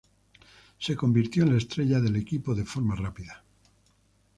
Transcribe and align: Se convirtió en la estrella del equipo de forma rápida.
Se 0.79 0.95
convirtió 0.95 1.43
en 1.43 1.51
la 1.51 1.59
estrella 1.59 1.99
del 1.99 2.15
equipo 2.15 2.55
de 2.55 2.65
forma 2.65 2.95
rápida. 2.95 3.43